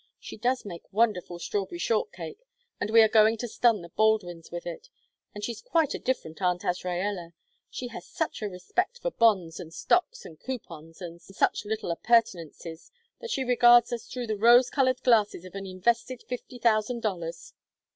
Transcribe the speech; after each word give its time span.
"She 0.19 0.35
does 0.35 0.65
make 0.65 0.91
wonderful 0.91 1.37
strawberry 1.37 1.77
short 1.77 2.11
cake, 2.11 2.41
and 2.79 2.89
we 2.89 3.03
are 3.03 3.07
going 3.07 3.37
to 3.37 3.47
stun 3.47 3.83
the 3.83 3.89
Baldwins 3.89 4.49
with 4.49 4.65
it. 4.65 4.89
And 5.35 5.43
she's 5.43 5.61
quite 5.61 5.93
a 5.93 5.99
different 5.99 6.41
Aunt 6.41 6.63
Azraella. 6.63 7.33
She 7.69 7.89
has 7.89 8.07
such 8.07 8.41
a 8.41 8.49
respect 8.49 8.97
for 8.97 9.11
bonds 9.11 9.59
and 9.59 9.71
stocks 9.71 10.25
and 10.25 10.39
coupons, 10.39 11.01
and 11.03 11.21
such 11.21 11.65
little 11.65 11.91
appurtenances, 11.91 12.89
that 13.19 13.29
she 13.29 13.43
regards 13.43 13.93
us 13.93 14.07
through 14.07 14.25
the 14.25 14.37
rose 14.37 14.71
colored 14.71 15.03
glasses 15.03 15.45
of 15.45 15.53
an 15.53 15.67
invested 15.67 16.23
fifty 16.27 16.57
thousand 16.57 17.01
dollars. 17.03 17.53